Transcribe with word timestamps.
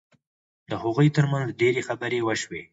د 0.69 0.71
هغوی 0.83 1.07
ترمنځ 1.15 1.47
ډېرې 1.61 1.81
خبرې 1.89 2.19
وشوې 2.23 2.61